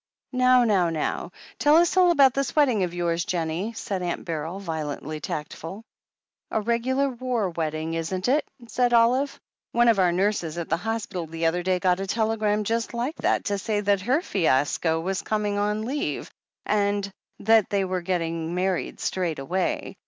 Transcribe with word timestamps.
"Now, 0.33 0.63
now, 0.63 0.89
now— 0.89 1.31
tell 1.59 1.75
us 1.75 1.95
all 1.95 2.09
about 2.09 2.33
this 2.33 2.55
wedding 2.55 2.81
of 2.81 2.91
yours, 2.95 3.23
Jennie," 3.23 3.71
said 3.73 4.01
Aunt 4.01 4.25
Beryl, 4.25 4.59
violently 4.59 5.19
tactful. 5.19 5.83
"A 6.49 6.59
regular 6.59 7.11
war 7.11 7.51
wedding, 7.51 7.93
isn't 7.93 8.27
it?" 8.27 8.43
said 8.67 8.93
Olive. 8.93 9.39
"One 9.73 9.87
of 9.87 9.99
our 9.99 10.11
nurses 10.11 10.57
at 10.57 10.69
the 10.69 10.77
hospital 10.77 11.27
the 11.27 11.45
other 11.45 11.61
day 11.61 11.77
got 11.77 11.99
a 11.99 12.07
tele 12.07 12.35
gram 12.37 12.63
just 12.63 12.95
like 12.95 13.17
that 13.17 13.45
to 13.45 13.59
say 13.59 13.79
that 13.81 14.01
her 14.01 14.23
fiasco 14.23 14.99
was 14.99 15.21
coming 15.21 15.59
on 15.59 15.85
leave, 15.85 16.31
and 16.65 17.13
they 17.37 17.85
were 17.85 18.01
to 18.01 18.03
get 18.07 18.27
married 18.31 18.99
straight 18.99 19.37
away. 19.37 19.97